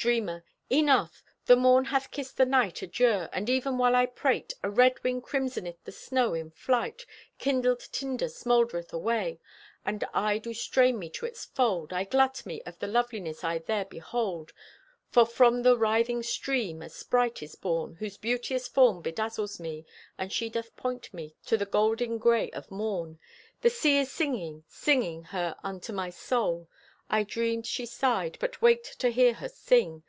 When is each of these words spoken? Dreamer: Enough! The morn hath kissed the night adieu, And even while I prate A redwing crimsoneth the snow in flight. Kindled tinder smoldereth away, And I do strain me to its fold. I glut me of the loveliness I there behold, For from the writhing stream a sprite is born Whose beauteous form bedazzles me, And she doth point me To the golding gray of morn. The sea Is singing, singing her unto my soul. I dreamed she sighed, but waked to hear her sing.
Dreamer: 0.00 0.44
Enough! 0.70 1.24
The 1.46 1.56
morn 1.56 1.86
hath 1.86 2.12
kissed 2.12 2.36
the 2.36 2.46
night 2.46 2.82
adieu, 2.82 3.26
And 3.32 3.50
even 3.50 3.78
while 3.78 3.96
I 3.96 4.06
prate 4.06 4.52
A 4.62 4.70
redwing 4.70 5.20
crimsoneth 5.20 5.82
the 5.82 5.90
snow 5.90 6.34
in 6.34 6.52
flight. 6.52 7.04
Kindled 7.40 7.80
tinder 7.90 8.26
smoldereth 8.28 8.92
away, 8.92 9.40
And 9.84 10.04
I 10.14 10.38
do 10.38 10.54
strain 10.54 11.00
me 11.00 11.10
to 11.10 11.26
its 11.26 11.46
fold. 11.46 11.92
I 11.92 12.04
glut 12.04 12.46
me 12.46 12.62
of 12.62 12.78
the 12.78 12.86
loveliness 12.86 13.42
I 13.42 13.58
there 13.58 13.86
behold, 13.86 14.52
For 15.10 15.26
from 15.26 15.62
the 15.62 15.76
writhing 15.76 16.22
stream 16.22 16.80
a 16.80 16.90
sprite 16.90 17.42
is 17.42 17.56
born 17.56 17.96
Whose 17.96 18.18
beauteous 18.18 18.68
form 18.68 19.02
bedazzles 19.02 19.58
me, 19.58 19.84
And 20.16 20.32
she 20.32 20.48
doth 20.48 20.76
point 20.76 21.12
me 21.12 21.34
To 21.46 21.56
the 21.56 21.66
golding 21.66 22.18
gray 22.18 22.52
of 22.52 22.70
morn. 22.70 23.18
The 23.62 23.70
sea 23.70 23.98
Is 23.98 24.12
singing, 24.12 24.62
singing 24.68 25.24
her 25.24 25.56
unto 25.64 25.92
my 25.92 26.10
soul. 26.10 26.68
I 27.10 27.22
dreamed 27.22 27.64
she 27.64 27.86
sighed, 27.86 28.36
but 28.38 28.60
waked 28.60 28.98
to 28.98 29.08
hear 29.08 29.32
her 29.32 29.48
sing. 29.48 30.02